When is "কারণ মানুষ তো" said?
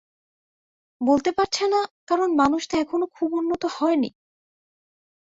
2.07-2.75